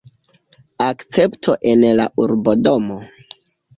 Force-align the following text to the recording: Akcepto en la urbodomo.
Akcepto 0.85 1.55
en 1.73 1.85
la 2.01 2.07
urbodomo. 2.25 2.99